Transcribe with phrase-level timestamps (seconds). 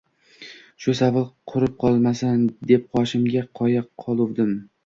[0.85, 2.41] Shu savil qurib qolmasin,
[2.73, 4.61] deb qoshimga qo‘ya qoluvdim.